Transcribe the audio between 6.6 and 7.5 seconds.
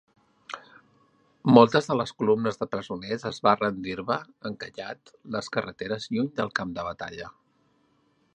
camp de batalla.